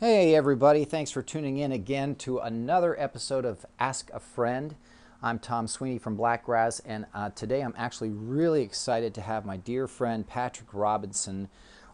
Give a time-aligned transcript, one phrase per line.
[0.00, 0.84] Hey, everybody.
[0.84, 4.74] Thanks for tuning in again to another episode of Ask a Friend.
[5.22, 9.56] I'm Tom Sweeney from Blackgrass, and uh, today I'm actually really excited to have my
[9.56, 11.48] dear friend Patrick Robinson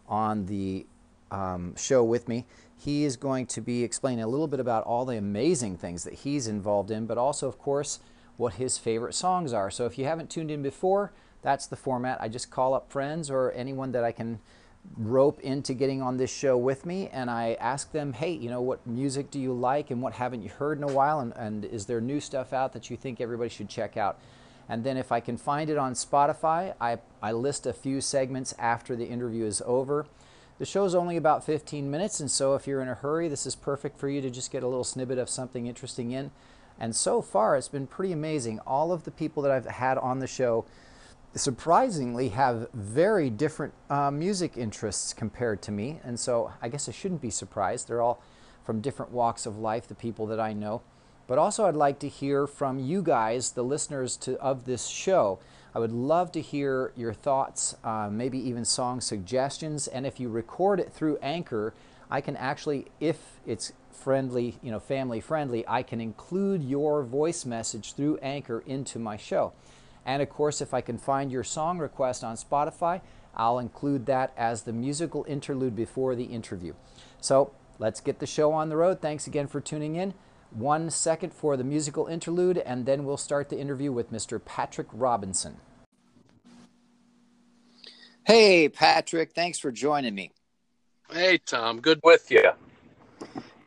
[0.09, 0.87] on the
[1.29, 2.47] um, show with me.
[2.75, 6.15] He is going to be explaining a little bit about all the amazing things that
[6.15, 7.99] he's involved in, but also, of course,
[8.35, 9.69] what his favorite songs are.
[9.69, 11.13] So if you haven't tuned in before,
[11.43, 12.19] that's the format.
[12.19, 14.39] I just call up friends or anyone that I can
[14.97, 18.61] rope into getting on this show with me and I ask them, hey, you know,
[18.61, 21.19] what music do you like and what haven't you heard in a while?
[21.19, 24.19] And, and is there new stuff out that you think everybody should check out?
[24.67, 28.53] And then if I can find it on Spotify, I, I list a few segments
[28.57, 30.05] after the interview is over.
[30.59, 33.47] The show is only about 15 minutes, and so if you're in a hurry, this
[33.47, 36.31] is perfect for you to just get a little snippet of something interesting in.
[36.79, 38.59] And so far, it's been pretty amazing.
[38.59, 40.65] All of the people that I've had on the show
[41.35, 45.99] surprisingly have very different uh, music interests compared to me.
[46.03, 47.87] And so I guess I shouldn't be surprised.
[47.87, 48.21] They're all
[48.63, 50.81] from different walks of life, the people that I know.
[51.27, 55.39] But also, I'd like to hear from you guys, the listeners to, of this show.
[55.73, 59.87] I would love to hear your thoughts, uh, maybe even song suggestions.
[59.87, 61.73] And if you record it through Anchor,
[62.09, 67.45] I can actually, if it's friendly, you know, family friendly, I can include your voice
[67.45, 69.53] message through Anchor into my show.
[70.05, 73.01] And of course, if I can find your song request on Spotify,
[73.35, 76.73] I'll include that as the musical interlude before the interview.
[77.19, 79.01] So let's get the show on the road.
[79.01, 80.13] Thanks again for tuning in.
[80.51, 84.43] One second for the musical interlude, and then we'll start the interview with Mr.
[84.43, 85.57] Patrick Robinson.
[88.25, 90.31] Hey, Patrick, thanks for joining me.
[91.09, 92.51] Hey, Tom, good with you.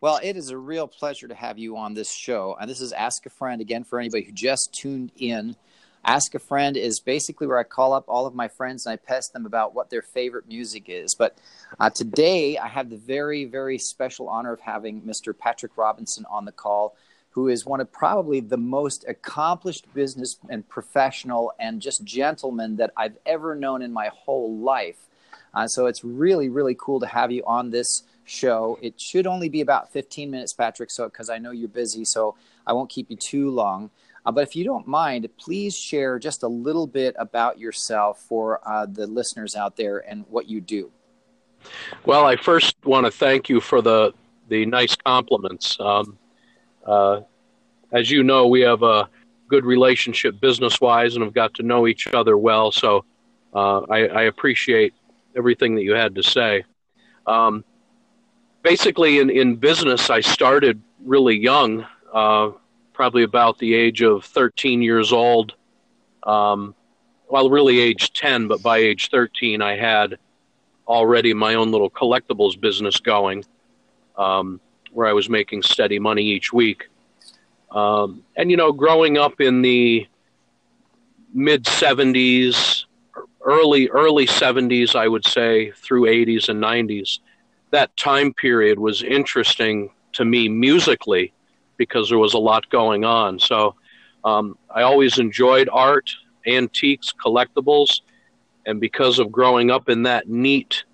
[0.00, 2.56] Well, it is a real pleasure to have you on this show.
[2.60, 5.56] And this is Ask a Friend again for anybody who just tuned in.
[6.04, 8.96] Ask a Friend is basically where I call up all of my friends and I
[8.96, 11.14] pest them about what their favorite music is.
[11.14, 11.38] But
[11.80, 15.36] uh, today I have the very, very special honor of having Mr.
[15.36, 16.94] Patrick Robinson on the call,
[17.30, 22.92] who is one of probably the most accomplished business and professional and just gentleman that
[22.98, 25.08] I've ever known in my whole life.
[25.54, 28.78] Uh, so it's really, really cool to have you on this show.
[28.82, 32.34] It should only be about 15 minutes, Patrick, so because I know you're busy, so
[32.66, 33.90] I won't keep you too long.
[34.26, 38.60] Uh, but if you don't mind, please share just a little bit about yourself for
[38.66, 40.90] uh, the listeners out there and what you do.
[42.04, 44.12] Well, I first want to thank you for the
[44.48, 45.78] the nice compliments.
[45.80, 46.18] Um,
[46.84, 47.20] uh,
[47.92, 49.08] as you know, we have a
[49.48, 52.70] good relationship business wise, and have got to know each other well.
[52.70, 53.04] So
[53.54, 54.92] uh, I, I, appreciate
[55.36, 56.64] everything that you had to say.
[57.26, 57.64] Um,
[58.62, 61.86] basically, in in business, I started really young.
[62.94, 65.54] Probably about the age of 13 years old.
[66.22, 66.74] Um,
[67.28, 70.16] well, really age 10, but by age 13, I had
[70.86, 73.44] already my own little collectibles business going
[74.16, 74.60] um,
[74.92, 76.88] where I was making steady money each week.
[77.70, 80.06] Um, and, you know, growing up in the
[81.34, 82.84] mid 70s,
[83.44, 87.18] early, early 70s, I would say, through 80s and 90s,
[87.70, 91.33] that time period was interesting to me musically
[91.76, 93.38] because there was a lot going on.
[93.38, 93.74] So
[94.24, 96.10] um, I always enjoyed art,
[96.46, 98.00] antiques, collectibles,
[98.66, 100.84] and because of growing up in that neat,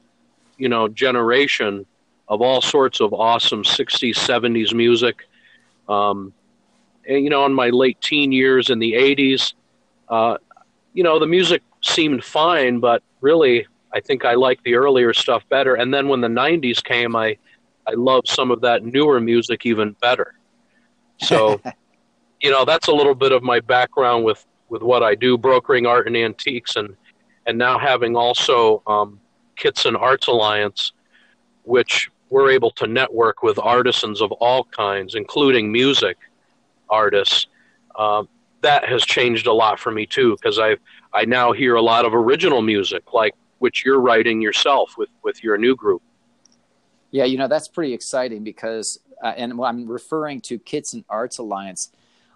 [0.58, 1.86] you know, generation
[2.28, 5.28] of all sorts of awesome 60s, 70s music,
[5.88, 6.32] um,
[7.06, 9.54] and, you know, in my late teen years in the 80s,
[10.08, 10.36] uh,
[10.92, 15.48] you know, the music seemed fine, but really, I think I liked the earlier stuff
[15.48, 15.74] better.
[15.74, 17.36] And then when the 90s came, I,
[17.86, 20.34] I loved some of that newer music even better.
[21.20, 21.60] So,
[22.41, 25.86] you know, that's a little bit of my background with with what I do, brokering
[25.86, 26.97] art and antiques, and
[27.47, 29.20] and now having also um,
[29.56, 30.92] Kitson Arts Alliance,
[31.64, 36.16] which we're able to network with artisans of all kinds, including music
[36.88, 37.47] artists.
[37.98, 38.28] Um,
[38.62, 40.76] that has changed a lot for me too, because I
[41.12, 45.42] I now hear a lot of original music, like which you're writing yourself with with
[45.42, 46.03] your new group.
[47.10, 51.91] Yeah, you know that's pretty exciting because uh, and I'm referring to Kitson Arts Alliance.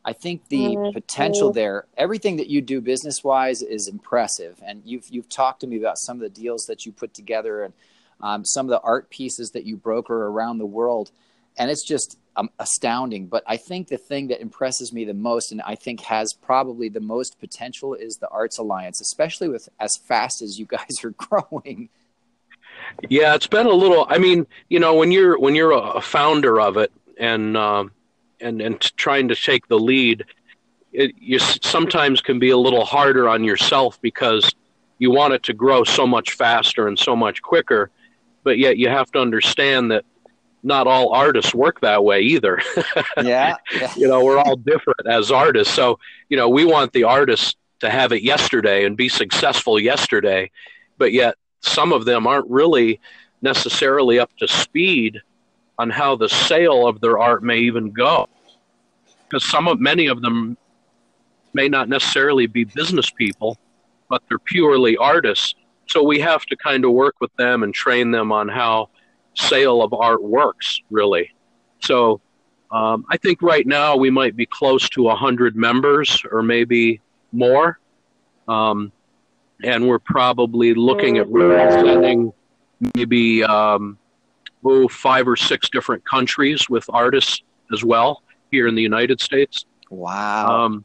[0.05, 0.93] I think the mm-hmm.
[0.93, 4.61] potential there, everything that you do business wise is impressive.
[4.65, 7.65] And you've, you've talked to me about some of the deals that you put together
[7.65, 7.75] and
[8.21, 11.11] um, some of the art pieces that you broker around the world.
[11.57, 13.29] And it's just um, astounding.
[13.29, 16.91] But I think the thing that impresses me the most and I think has probably
[16.91, 21.11] the most potential is the Arts Alliance, especially with as fast as you guys are
[21.11, 21.89] growing.
[23.09, 24.07] Yeah, it's been a little.
[24.09, 27.93] I mean, you know, when you're when you're a founder of it and um,
[28.41, 30.25] and and trying to take the lead,
[30.93, 34.53] it you sometimes can be a little harder on yourself because
[34.99, 37.91] you want it to grow so much faster and so much quicker,
[38.43, 40.05] but yet you have to understand that
[40.63, 42.61] not all artists work that way either.
[43.23, 43.57] yeah.
[43.97, 45.75] you know, we're all different as artists.
[45.75, 45.99] So,
[46.31, 50.51] you know, we want the artists to have it yesterday and be successful yesterday,
[50.97, 53.01] but yet some of them aren't really
[53.43, 55.21] necessarily up to speed
[55.79, 58.29] on how the sale of their art may even go.
[59.25, 60.57] Because some of many of them
[61.53, 63.59] may not necessarily be business people,
[64.09, 65.55] but they're purely artists.
[65.87, 68.91] So we have to kind of work with them and train them on how
[69.35, 71.33] sale of art works, really.
[71.81, 72.21] So
[72.71, 77.01] um, I think right now we might be close to 100 members or maybe
[77.33, 77.79] more.
[78.49, 78.93] Um,
[79.63, 82.33] and we're probably looking at representing
[82.95, 83.99] maybe um,
[84.65, 87.43] oh, five or six different countries with artists
[87.73, 89.67] as well here in the United States.
[89.91, 90.65] Wow.
[90.65, 90.85] Um,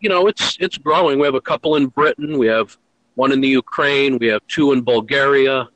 [0.00, 1.18] you know, it's it's growing.
[1.18, 2.38] We have a couple in Britain.
[2.38, 2.76] We have
[3.14, 4.18] one in the Ukraine.
[4.18, 5.68] We have two in Bulgaria.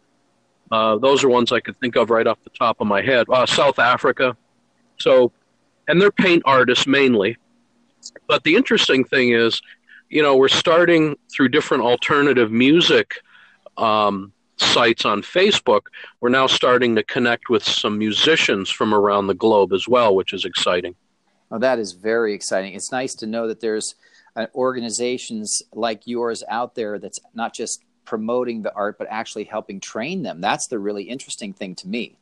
[0.71, 3.27] Uh, those are ones I could think of right off the top of my head.
[3.29, 4.37] Uh, South Africa.
[4.99, 5.33] So,
[5.87, 7.37] and they're paint artists mainly.
[8.27, 9.61] But the interesting thing is,
[10.09, 13.23] you know, we're starting through different alternative music
[13.77, 15.87] um, sites on Facebook.
[16.21, 20.33] We're now starting to connect with some musicians from around the globe as well, which
[20.33, 20.95] is exciting.
[21.51, 22.75] Oh, that is very exciting.
[22.75, 23.95] It's nice to know that there's
[24.35, 29.81] uh, organizations like yours out there that's not just promoting the art, but actually helping
[29.81, 30.41] train them.
[30.41, 32.17] That's the really interesting thing to me.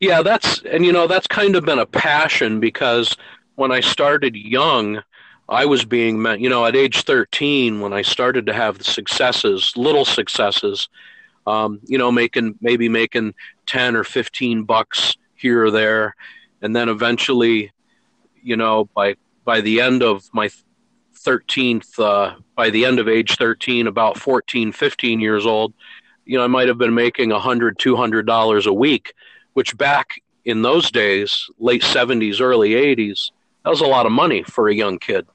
[0.00, 3.16] Yeah, that's, and you know, that's kind of been a passion because
[3.54, 5.02] when I started young,
[5.48, 9.72] I was being, you know, at age 13, when I started to have the successes,
[9.76, 10.88] little successes,
[11.46, 13.34] um, you know, making, maybe making
[13.66, 16.16] 10 or 15 bucks here or there.
[16.62, 17.72] And then eventually,
[18.42, 20.48] you know, by, by the end of my
[21.14, 25.74] 13th, uh, by the end of age 13, about 14, 15 years old,
[26.24, 29.12] you know, I might have been making a hundred, two hundred dollars a week,
[29.52, 33.30] which back in those days, late 70s, early 80s,
[33.62, 35.26] that was a lot of money for a young kid.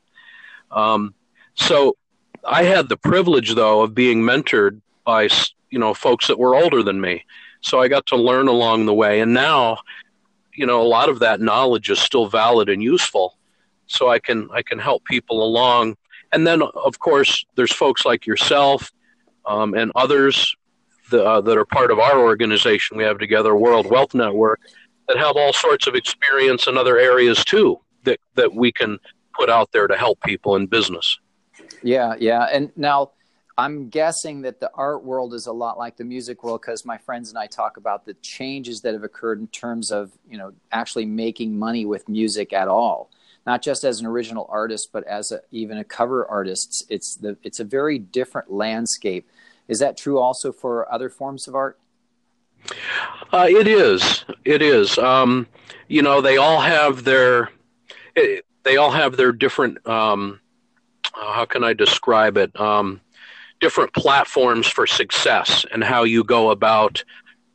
[0.71, 1.13] Um,
[1.55, 1.97] so
[2.45, 5.29] I had the privilege, though, of being mentored by,
[5.69, 7.25] you know, folks that were older than me.
[7.61, 9.19] So I got to learn along the way.
[9.19, 9.79] And now,
[10.53, 13.37] you know, a lot of that knowledge is still valid and useful
[13.87, 15.97] so I can I can help people along.
[16.31, 18.91] And then, of course, there's folks like yourself
[19.45, 20.55] um, and others
[21.09, 24.61] that, uh, that are part of our organization we have together, World Wealth Network,
[25.07, 28.99] that have all sorts of experience in other areas too that that we can
[29.39, 31.19] put out there to help people in business.
[31.83, 33.11] Yeah, yeah, and now.
[33.57, 36.97] I'm guessing that the art world is a lot like the music world because my
[36.97, 40.53] friends and I talk about the changes that have occurred in terms of you know
[40.71, 43.09] actually making money with music at all
[43.49, 46.85] not just as an original artist, but as a, even a cover artist.
[46.89, 49.27] It's the it's a very different landscape.
[49.67, 51.79] Is that true also for other forms of art?
[53.31, 54.25] Uh, it is.
[54.45, 54.97] It is.
[54.97, 55.47] Um,
[55.87, 57.49] you know, they all have their
[58.15, 59.85] it, they all have their different.
[59.87, 60.39] Um,
[61.19, 62.57] uh, how can I describe it?
[62.59, 63.01] Um,
[63.59, 67.03] different platforms for success and how you go about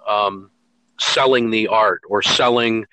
[0.08, 0.50] um,
[0.98, 2.84] selling the art or selling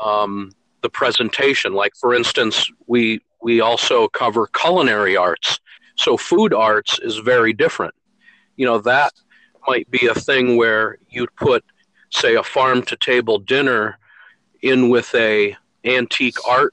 [0.00, 0.52] um,
[0.82, 1.74] the presentation.
[1.74, 5.58] Like for instance, we we also cover culinary arts.
[5.96, 7.94] So food arts is very different.
[8.54, 9.12] You know, that
[9.66, 11.64] might be a thing where you'd put
[12.10, 13.98] say a farm to table dinner
[14.62, 16.72] in with a antique art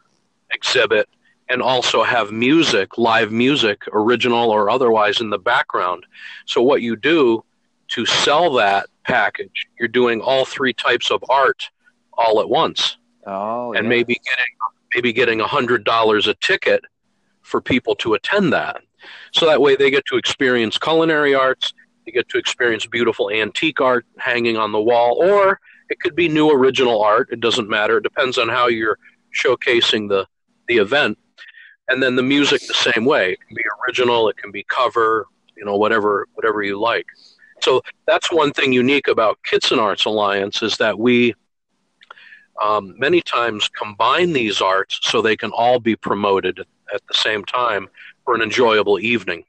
[0.54, 1.10] exhibit
[1.50, 6.06] and also have music, live music, original or otherwise in the background.
[6.46, 7.44] So what you do
[7.90, 11.70] to sell that package, you're doing all three types of art
[12.14, 12.98] all at once.
[13.26, 14.46] Oh, and maybe getting
[14.94, 16.84] maybe getting a hundred dollars a ticket
[17.42, 18.82] for people to attend that.
[19.32, 21.74] So that way they get to experience culinary arts,
[22.06, 26.28] they get to experience beautiful antique art hanging on the wall, or it could be
[26.28, 27.30] new original art.
[27.32, 27.98] It doesn't matter.
[27.98, 28.98] It depends on how you're
[29.34, 30.28] showcasing the
[30.68, 31.18] the event.
[31.90, 33.34] And then the music the same way.
[33.34, 35.28] It can be original, it can be cover,
[35.58, 37.06] you know, whatever whatever you like.
[37.62, 41.34] So that's one thing unique about Kitson Arts Alliance is that we
[42.62, 46.60] um, many times combine these arts so they can all be promoted
[46.94, 47.90] at the same time
[48.26, 49.44] for an enjoyable evening.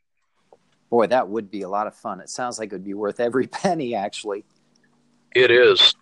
[0.91, 2.21] Boy, that would be a lot of fun.
[2.21, 4.45] It sounds like it would be worth every penny, actually.
[5.35, 5.95] It is.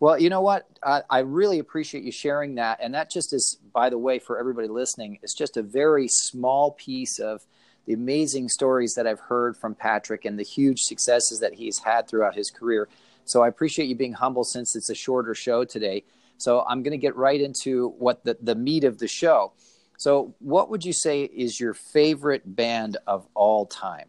[0.00, 0.66] Well, you know what?
[0.82, 2.78] I, I, really appreciate you sharing that.
[2.82, 6.70] And that just is, by the way, for everybody listening, it's just a very small
[6.70, 7.44] piece of
[7.86, 12.08] the amazing stories that I've heard from Patrick and the huge successes that he's had
[12.08, 12.88] throughout his career.
[13.26, 16.04] So I appreciate you being humble since it's a shorter show today.
[16.38, 19.52] So I'm going to get right into what the, the meat of the show.
[19.96, 24.08] So, what would you say is your favorite band of all time?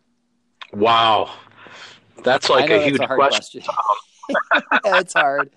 [0.73, 1.31] Wow.
[2.23, 3.61] That's like a huge a question.
[3.61, 4.71] question.
[4.85, 5.51] it's hard.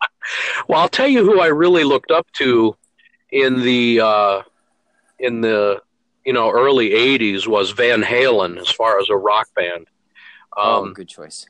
[0.68, 2.74] well, I'll tell you who I really looked up to
[3.36, 4.42] in the uh,
[5.18, 5.82] in the
[6.24, 9.86] you know early '80s was Van Halen as far as a rock band.
[10.56, 11.46] Um, oh, good choice.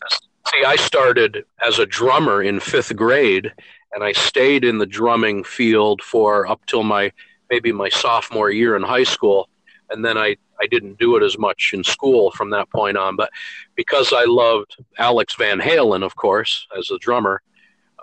[0.52, 3.52] See, I started as a drummer in fifth grade,
[3.92, 7.12] and I stayed in the drumming field for up till my
[7.50, 9.48] maybe my sophomore year in high school,
[9.90, 13.14] and then I I didn't do it as much in school from that point on.
[13.14, 13.30] But
[13.76, 17.42] because I loved Alex Van Halen, of course, as a drummer,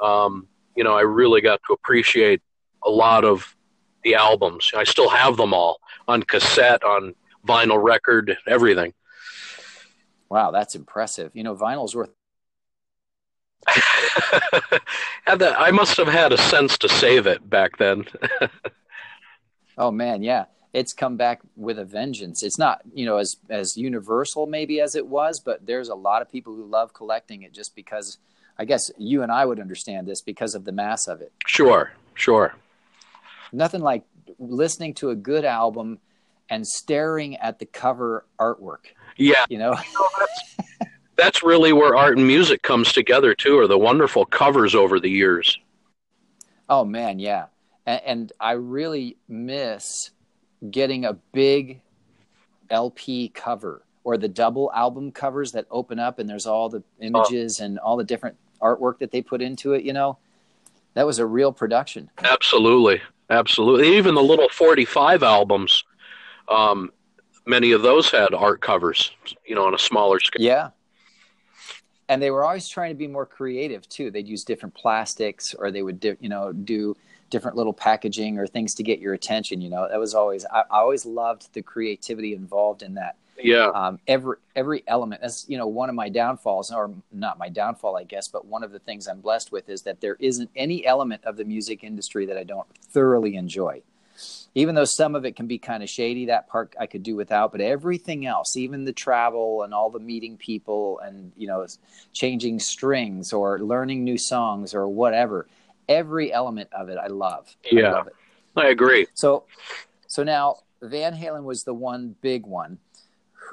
[0.01, 2.41] um, you know, I really got to appreciate
[2.85, 3.55] a lot of
[4.03, 4.71] the albums.
[4.75, 7.15] I still have them all on cassette, on
[7.47, 8.93] vinyl record, everything.
[10.29, 11.31] Wow, that's impressive.
[11.33, 12.09] You know, vinyl's worth.
[15.27, 18.05] I must have had a sense to save it back then.
[19.77, 22.43] oh man, yeah, it's come back with a vengeance.
[22.43, 26.21] It's not, you know, as as universal maybe as it was, but there's a lot
[26.21, 28.17] of people who love collecting it just because.
[28.55, 31.31] I guess you and I would understand this because of the mass of it.
[31.47, 32.53] Sure, sure.
[33.53, 34.03] Nothing like
[34.39, 35.99] listening to a good album
[36.49, 38.87] and staring at the cover artwork.
[39.15, 39.45] Yeah.
[39.49, 39.75] You know,
[40.19, 44.99] that's, that's really where art and music comes together too, are the wonderful covers over
[44.99, 45.57] the years.
[46.67, 47.45] Oh man, yeah.
[47.85, 50.11] And, and I really miss
[50.69, 51.81] getting a big
[52.69, 57.59] LP cover or the double album covers that open up and there's all the images
[57.61, 57.65] oh.
[57.65, 60.17] and all the different artwork that they put into it, you know.
[60.95, 62.11] That was a real production.
[62.23, 63.01] Absolutely.
[63.33, 63.97] Absolutely.
[63.97, 65.83] Even the little 45 albums,
[66.47, 66.91] um,
[67.47, 69.11] many of those had art covers,
[69.45, 70.45] you know, on a smaller scale.
[70.45, 70.69] Yeah.
[72.09, 74.11] And they were always trying to be more creative too.
[74.11, 76.95] They'd use different plastics or they would, di- you know, do
[77.31, 79.61] different little packaging or things to get your attention.
[79.61, 83.15] You know, that was always, I, I always loved the creativity involved in that.
[83.41, 83.67] Yeah.
[83.67, 85.21] Um, every every element.
[85.21, 88.63] That's you know one of my downfalls, or not my downfall, I guess, but one
[88.63, 91.83] of the things I'm blessed with is that there isn't any element of the music
[91.83, 93.81] industry that I don't thoroughly enjoy.
[94.55, 97.15] Even though some of it can be kind of shady, that part I could do
[97.15, 97.51] without.
[97.51, 101.65] But everything else, even the travel and all the meeting people and you know
[102.13, 105.47] changing strings or learning new songs or whatever,
[105.89, 107.55] every element of it I love.
[107.71, 108.09] Yeah, I, love
[108.55, 109.07] I agree.
[109.15, 109.45] So,
[110.07, 112.77] so now Van Halen was the one big one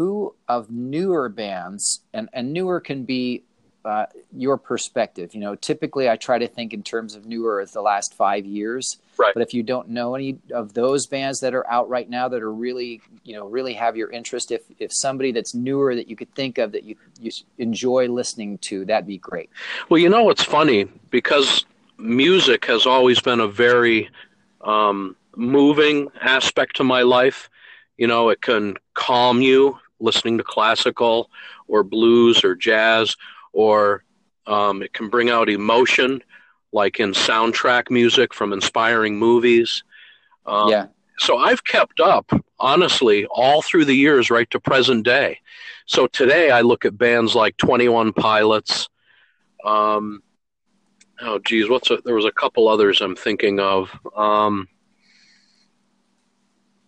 [0.00, 3.44] who of newer bands and and newer can be
[3.84, 5.34] uh, your perspective.
[5.34, 8.46] You know, typically I try to think in terms of newer as the last five
[8.46, 8.96] years.
[9.18, 9.34] Right.
[9.34, 12.40] But if you don't know any of those bands that are out right now that
[12.40, 16.16] are really, you know, really have your interest, if if somebody that's newer that you
[16.16, 19.50] could think of that you you enjoy listening to, that'd be great.
[19.90, 21.66] Well, you know, it's funny because
[21.98, 24.08] music has always been a very
[24.62, 27.50] um, moving aspect to my life.
[27.98, 31.30] You know, it can calm you listening to classical
[31.68, 33.16] or blues or jazz,
[33.52, 34.04] or
[34.46, 36.22] um, it can bring out emotion,
[36.72, 39.84] like in soundtrack music from inspiring movies.
[40.46, 40.86] Um, yeah.
[41.18, 45.38] So I've kept up, honestly, all through the years, right to present day.
[45.84, 48.88] So today I look at bands like Twenty One Pilots.
[49.64, 50.22] Um,
[51.20, 53.90] oh, geez, what's a, there was a couple others I'm thinking of.
[54.16, 54.66] Um,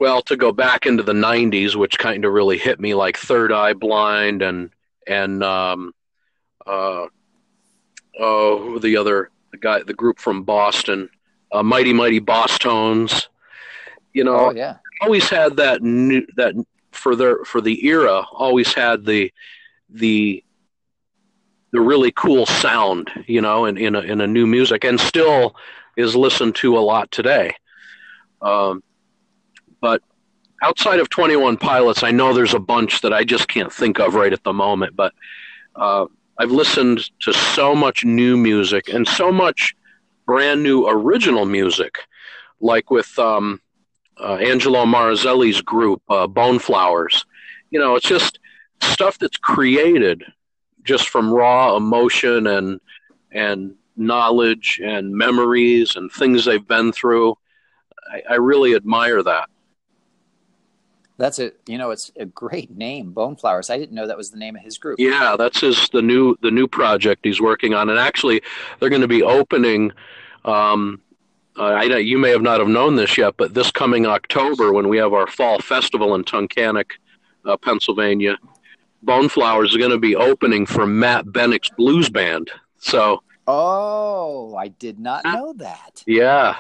[0.03, 3.53] well to go back into the 90s which kind of really hit me like third
[3.53, 4.71] eye blind and
[5.07, 5.93] and um
[6.67, 7.07] uh
[8.19, 11.09] oh the other the guy the group from boston
[11.53, 13.29] uh, mighty mighty Bosstones.
[14.13, 14.79] You know oh, yeah.
[15.01, 16.55] always had that new that
[16.91, 19.33] for their for the era always had the
[19.89, 20.43] the
[21.71, 25.55] the really cool sound you know in in a, in a new music and still
[25.97, 27.55] is listened to a lot today.
[28.43, 28.83] Um
[29.83, 30.01] but
[30.63, 34.15] outside of 21 Pilots, I know there's a bunch that I just can't think of
[34.15, 34.97] right at the moment.
[34.97, 35.13] But
[35.75, 36.07] uh,
[36.39, 39.75] I've listened to so much new music and so much
[40.25, 41.99] brand new original music,
[42.61, 43.61] like with um,
[44.19, 47.27] uh, Angelo Marizelli's group, uh, Bone Flowers.
[47.71, 48.39] You know, it's just
[48.81, 50.25] stuff that's created
[50.85, 52.81] just from raw emotion and
[53.33, 57.37] and knowledge and memories and things they've been through.
[58.11, 59.49] I, I really admire that.
[61.19, 63.71] That's a you know it's a great name, Bone Flowers.
[63.71, 64.99] I didn't know that was the name of his group.
[64.99, 68.43] Yeah, that's his the new the new project he's working on, and actually
[68.79, 69.93] they're going to be opening.
[70.45, 71.01] Um,
[71.59, 74.89] uh, I you may have not have known this yet, but this coming October when
[74.89, 76.93] we have our fall festival in Tunkhannock,
[77.45, 78.39] uh, Pennsylvania,
[79.03, 82.51] Bone Flowers is going to be opening for Matt Bennick's blues band.
[82.79, 83.23] So.
[83.55, 86.03] Oh, I did not know that.
[86.07, 86.57] Yeah,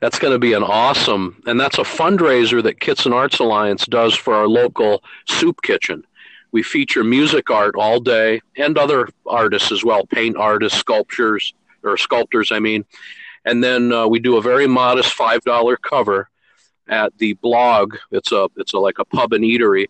[0.00, 4.16] that's going to be an awesome, and that's a fundraiser that Kitson Arts Alliance does
[4.16, 6.02] for our local soup kitchen.
[6.50, 11.96] We feature music art all day and other artists as well, paint artists, sculptures, or
[11.96, 12.84] sculptors, I mean.
[13.44, 16.28] And then uh, we do a very modest five dollar cover
[16.88, 17.96] at the blog.
[18.10, 19.86] It's a it's a like a pub and eatery,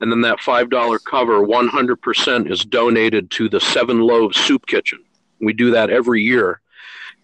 [0.00, 4.38] and then that five dollar cover, one hundred percent is donated to the Seven Loaves
[4.38, 5.00] Soup Kitchen.
[5.40, 6.60] We do that every year,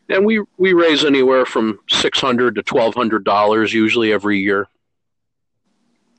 [0.08, 4.68] and we we raise anywhere from six hundred to twelve hundred dollars usually every year.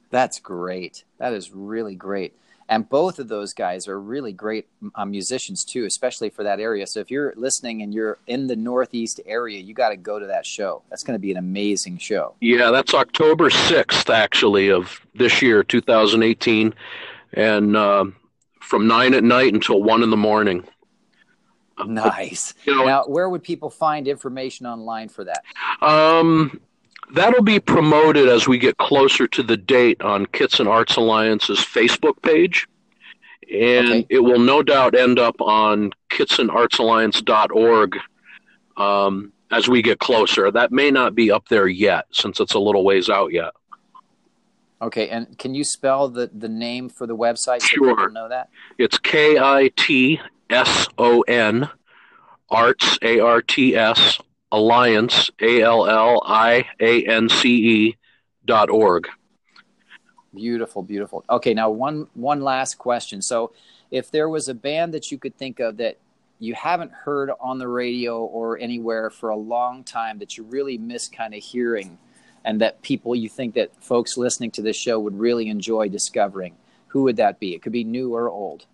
[0.09, 1.03] That's great.
[1.17, 2.33] That is really great.
[2.69, 6.85] And both of those guys are really great uh, musicians too, especially for that area.
[6.85, 10.27] So if you're listening and you're in the Northeast area, you got to go to
[10.27, 10.81] that show.
[10.89, 12.35] That's going to be an amazing show.
[12.41, 16.73] Yeah, that's October 6th, actually, of this year, 2018.
[17.33, 18.05] And uh,
[18.59, 20.67] from 9 at night until 1 in the morning.
[21.85, 22.53] Nice.
[22.65, 25.43] You know, now, where would people find information online for that?
[25.81, 26.59] Um,
[27.11, 32.21] that'll be promoted as we get closer to the date on Kitson Arts Alliance's Facebook
[32.21, 32.67] page.
[33.51, 34.07] And okay.
[34.09, 37.97] it will no doubt end up on kitsonartsalliance.org
[38.75, 40.51] um, as we get closer.
[40.51, 43.51] That may not be up there yet since it's a little ways out yet.
[44.79, 47.95] Okay, and can you spell the, the name for the website so sure.
[47.95, 48.49] people know that?
[48.77, 51.69] It's K I T S O N
[52.49, 54.19] Arts A R T S
[54.51, 57.97] Alliance, A L L I A N C E
[58.45, 59.07] dot org.
[60.33, 61.23] Beautiful, beautiful.
[61.29, 63.21] Okay, now one one last question.
[63.21, 63.53] So,
[63.91, 65.97] if there was a band that you could think of that
[66.39, 70.77] you haven't heard on the radio or anywhere for a long time that you really
[70.77, 71.97] miss kind of hearing,
[72.45, 76.55] and that people you think that folks listening to this show would really enjoy discovering,
[76.87, 77.53] who would that be?
[77.53, 78.65] It could be new or old.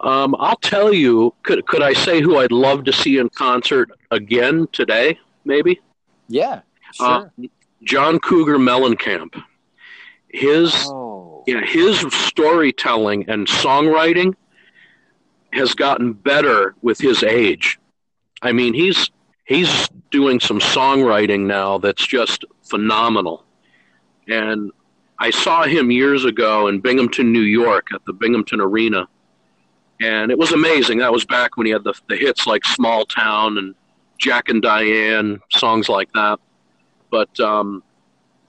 [0.00, 1.34] Um, I'll tell you.
[1.42, 5.18] Could could I say who I'd love to see in concert again today?
[5.44, 5.80] Maybe.
[6.28, 6.62] Yeah.
[6.98, 7.32] Uh, sure.
[7.44, 7.46] Uh,
[7.84, 9.42] John Cougar Mellencamp.
[10.28, 11.44] His oh.
[11.46, 14.34] yeah, his storytelling and songwriting
[15.52, 17.78] has gotten better with his age.
[18.42, 19.10] I mean, he's
[19.44, 23.44] he's doing some songwriting now that's just phenomenal.
[24.28, 24.70] And
[25.18, 29.08] I saw him years ago in Binghamton, New York, at the Binghamton Arena
[30.00, 30.98] and it was amazing.
[30.98, 33.74] That was back when he had the the hits like "Small Town" and
[34.18, 36.38] "Jack and Diane," songs like that.
[37.10, 37.82] But um,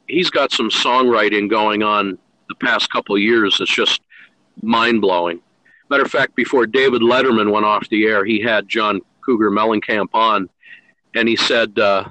[0.08, 4.02] he's got some songwriting going on the past couple years that's just
[4.62, 5.42] mind blowing.
[5.90, 10.10] Matter of fact, before David Letterman went off the air, he had John Cougar Mellencamp
[10.14, 10.50] on,
[11.16, 12.06] and he said uh,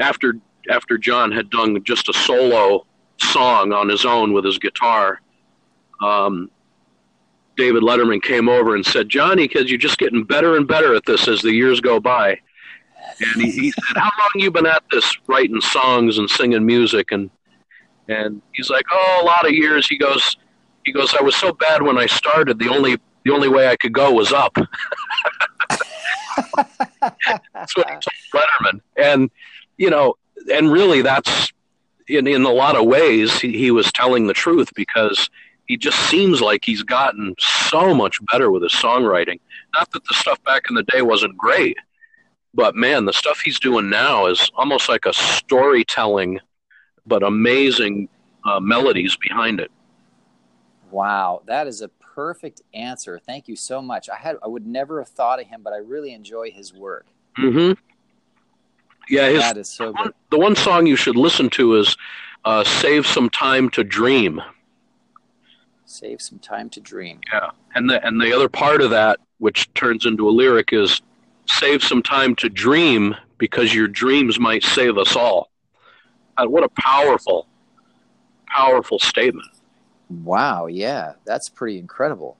[0.00, 0.34] after
[0.70, 2.86] after John had done just a solo
[3.20, 5.20] song on his own with his guitar,
[6.02, 6.50] um,
[7.58, 11.04] David Letterman came over and said, Johnny, because you're just getting better and better at
[11.04, 12.38] this as the years go by.
[13.20, 17.10] And he, he said, How long you been at this writing songs and singing music?
[17.10, 17.30] And
[18.06, 19.88] and he's like, Oh, a lot of years.
[19.88, 20.36] He goes
[20.84, 23.76] he goes, I was so bad when I started, the only the only way I
[23.76, 24.54] could go was up.
[27.52, 28.02] that's what he told
[28.34, 28.80] Letterman.
[28.96, 29.30] And
[29.78, 30.14] you know,
[30.52, 31.52] and really that's
[32.06, 35.28] in in a lot of ways he, he was telling the truth because
[35.68, 39.38] he just seems like he's gotten so much better with his songwriting.
[39.74, 41.76] Not that the stuff back in the day wasn't great,
[42.54, 46.40] but man, the stuff he's doing now is almost like a storytelling,
[47.06, 48.08] but amazing
[48.46, 49.70] uh, melodies behind it.
[50.90, 53.18] Wow, that is a perfect answer.
[53.18, 54.08] Thank you so much.
[54.08, 57.06] I had I would never have thought of him, but I really enjoy his work.
[57.38, 57.78] Mm-hmm.
[59.10, 60.12] Yeah, his, that is so good.
[60.30, 61.94] The one song you should listen to is
[62.46, 64.40] uh, "Save Some Time to Dream."
[65.90, 67.18] Save some time to dream.
[67.32, 71.00] Yeah, and the and the other part of that, which turns into a lyric, is
[71.48, 75.50] save some time to dream because your dreams might save us all.
[76.36, 77.46] Uh, what a powerful,
[78.48, 79.48] powerful statement.
[80.10, 82.36] Wow, yeah, that's pretty incredible.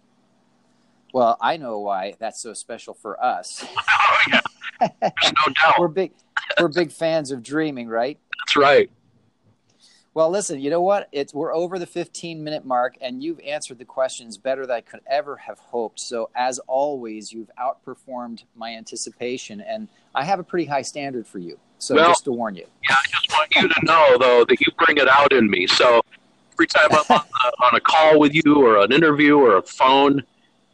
[1.14, 3.64] Well, I know why that's so special for us.
[3.90, 4.40] oh yeah,
[5.00, 5.76] there's no doubt.
[5.78, 6.12] we're big,
[6.60, 8.18] we're big fans of dreaming, right?
[8.40, 8.90] That's right.
[10.18, 11.08] Well, listen, you know what?
[11.12, 14.80] It's we're over the 15 minute mark, and you've answered the questions better than I
[14.80, 16.00] could ever have hoped.
[16.00, 21.38] So, as always, you've outperformed my anticipation, and I have a pretty high standard for
[21.38, 21.56] you.
[21.78, 22.66] So, well, just to warn you.
[22.90, 25.68] Yeah, I just want you to know, though, that you bring it out in me.
[25.68, 26.00] So,
[26.52, 29.62] every time I'm on, a, on a call with you, or an interview, or a
[29.62, 30.24] phone,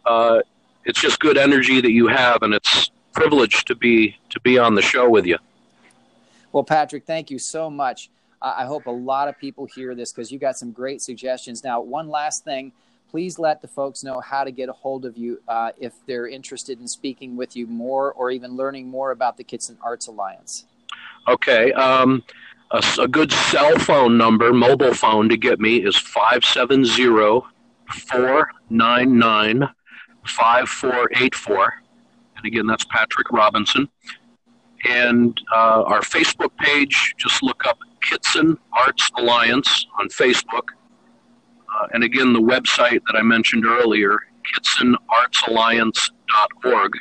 [0.07, 0.41] uh,
[0.87, 4.75] it's just good energy that you have, and it's privileged to be to be on
[4.75, 5.37] the show with you.
[6.51, 8.09] Well, Patrick, thank you so much.
[8.57, 11.65] I hope a lot of people hear this because you got some great suggestions.
[11.65, 12.73] Now, one last thing
[13.15, 16.27] please let the folks know how to get a hold of you uh, if they're
[16.27, 20.65] interested in speaking with you more or even learning more about the Kitson Arts Alliance.
[21.29, 21.73] Okay.
[21.75, 22.25] Um,
[22.73, 27.47] a, a, good cell phone number, mobile phone to get me is 570
[27.89, 29.69] 499
[30.27, 31.75] 5484.
[32.37, 33.89] And again, that's Patrick Robinson.
[34.89, 40.69] And uh, our Facebook page, just look up Kitson Arts Alliance on Facebook.
[41.75, 44.21] Uh, and again, the website that I mentioned earlier,
[44.55, 46.93] kitsonartsalliance.org.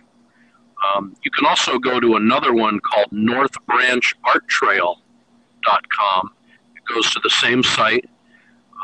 [0.96, 6.32] Um, you can also go to another one called north branch art northbrancharttrail.com.
[6.76, 8.06] It goes to the same site,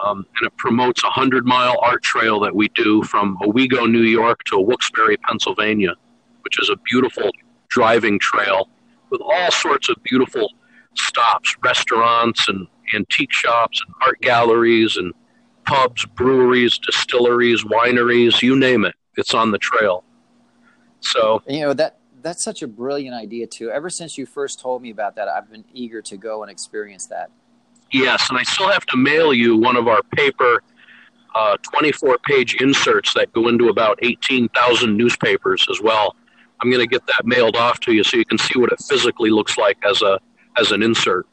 [0.05, 4.03] um, and it promotes a 100 mile art trail that we do from Owego, New
[4.03, 5.93] York to Wilkes-Barre, Pennsylvania,
[6.43, 7.31] which is a beautiful
[7.69, 8.69] driving trail
[9.09, 10.53] with all sorts of beautiful
[10.95, 15.13] stops, restaurants, and antique shops, and art galleries, and
[15.65, 18.95] pubs, breweries, distilleries, wineries, you name it.
[19.17, 20.03] It's on the trail.
[21.01, 23.69] So you know that that's such a brilliant idea too.
[23.69, 27.05] Ever since you first told me about that, I've been eager to go and experience
[27.07, 27.29] that.
[27.91, 30.61] Yes, and I still have to mail you one of our paper
[31.35, 36.15] uh, 24 page inserts that go into about 18,000 newspapers as well.
[36.61, 38.79] I'm going to get that mailed off to you so you can see what it
[38.87, 40.19] physically looks like as a
[40.57, 41.27] as an insert.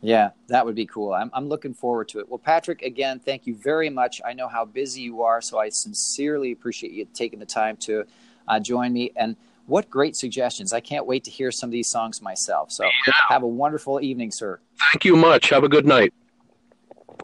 [0.00, 1.14] Yeah, that would be cool.
[1.14, 2.28] I'm, I'm looking forward to it.
[2.28, 4.20] Well, Patrick, again, thank you very much.
[4.24, 8.04] I know how busy you are, so I sincerely appreciate you taking the time to
[8.46, 9.12] uh, join me.
[9.16, 10.72] And what great suggestions.
[10.72, 12.70] I can't wait to hear some of these songs myself.
[12.70, 13.12] So yeah.
[13.28, 14.60] have a wonderful evening, sir.
[14.92, 15.48] Thank you much.
[15.50, 16.12] Have a good night.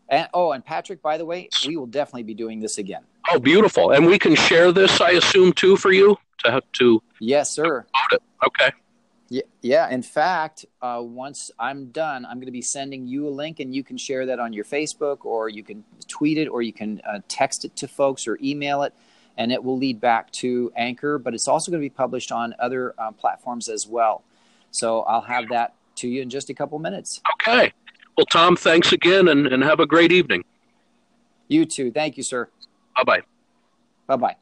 [0.09, 3.03] And, oh, and Patrick, by the way, we will definitely be doing this again.
[3.31, 3.93] Oh, beautiful.
[3.93, 7.03] And we can share this, I assume, too, for you to to.
[7.21, 7.87] Yes, sir.
[8.47, 8.73] Okay.
[9.31, 9.89] Yeah, yeah.
[9.91, 13.73] In fact, uh, once I'm done, I'm going to be sending you a link, and
[13.73, 17.01] you can share that on your Facebook, or you can tweet it, or you can
[17.09, 18.93] uh, text it to folks, or email it,
[19.39, 21.17] and it will lead back to Anchor.
[21.17, 24.25] But it's also going to be published on other uh, platforms as well.
[24.73, 27.21] So I'll have that to you in just a couple minutes.
[27.35, 27.73] Okay.
[28.17, 30.45] Well, Tom, thanks again, and, and have a great evening.
[31.47, 31.93] You too.
[31.93, 32.49] Thank you, sir.
[32.97, 33.21] Bye bye.
[34.09, 34.37] Bye bye.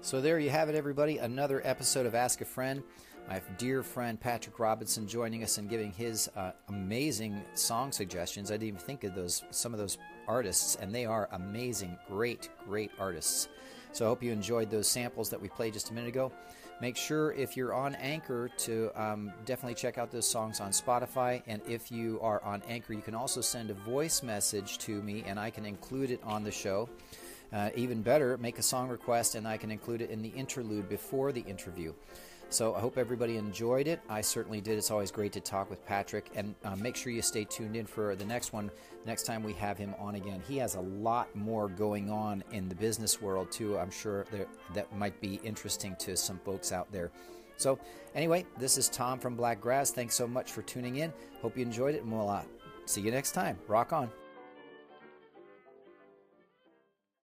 [0.00, 1.18] So there you have it, everybody.
[1.18, 2.82] Another episode of Ask a Friend
[3.28, 8.50] my dear friend Patrick Robinson joining us and giving his uh, amazing song suggestions.
[8.50, 12.50] I didn't even think of those some of those artists, and they are amazing, great,
[12.66, 13.48] great artists.
[13.92, 16.32] So I hope you enjoyed those samples that we played just a minute ago.
[16.80, 21.40] Make sure if you're on Anchor to um, definitely check out those songs on Spotify.
[21.46, 25.22] And if you are on Anchor, you can also send a voice message to me,
[25.26, 26.88] and I can include it on the show.
[27.52, 30.88] Uh, even better, make a song request, and I can include it in the interlude
[30.88, 31.92] before the interview.
[32.50, 34.00] So I hope everybody enjoyed it.
[34.08, 34.78] I certainly did.
[34.78, 36.30] It's always great to talk with Patrick.
[36.34, 38.70] And uh, make sure you stay tuned in for the next one,
[39.06, 40.40] next time we have him on again.
[40.46, 43.78] He has a lot more going on in the business world, too.
[43.78, 47.10] I'm sure that, that might be interesting to some folks out there.
[47.56, 47.78] So,
[48.14, 49.90] anyway, this is Tom from Black Grass.
[49.90, 51.12] Thanks so much for tuning in.
[51.42, 52.42] Hope you enjoyed it, and we'll uh,
[52.84, 53.58] see you next time.
[53.68, 54.10] Rock on.